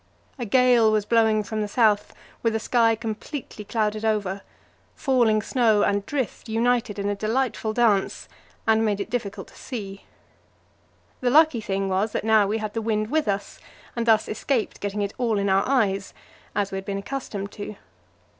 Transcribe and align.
A 0.39 0.47
gale 0.47 0.91
was 0.91 1.05
blowing 1.05 1.43
from 1.43 1.61
the 1.61 1.67
south, 1.67 2.15
with 2.41 2.55
a 2.55 2.59
sky 2.59 2.95
completely 2.95 3.63
clouded 3.63 4.03
over; 4.03 4.41
falling 4.95 5.43
snow 5.43 5.83
and 5.83 6.03
drift 6.07 6.49
united 6.49 6.97
in 6.97 7.07
a 7.07 7.13
delightful 7.13 7.71
dance, 7.71 8.27
and 8.65 8.83
made 8.83 8.99
it 8.99 9.11
difficult 9.11 9.49
to 9.49 9.55
see. 9.55 10.05
The 11.19 11.29
lucky 11.29 11.61
thing 11.61 11.87
was 11.87 12.13
that 12.13 12.23
now 12.23 12.47
we 12.47 12.57
had 12.57 12.73
the 12.73 12.81
wind 12.81 13.11
with 13.11 13.27
us, 13.27 13.59
and 13.95 14.07
thus 14.07 14.27
escaped 14.27 14.79
getting 14.79 15.03
it 15.03 15.13
all 15.19 15.37
in 15.37 15.49
our 15.49 15.69
eyes, 15.69 16.15
as, 16.55 16.71
we 16.71 16.77
had 16.77 16.85
been 16.85 16.97
accustomed 16.97 17.51
to. 17.51 17.75